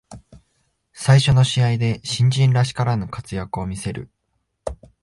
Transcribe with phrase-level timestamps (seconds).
[0.93, 4.09] 最初の試合で新人らしからぬ活躍を見せる